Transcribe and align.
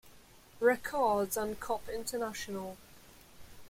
Records 0.59 1.37
and 1.37 1.59
Cop 1.59 1.87
International. 1.87 2.75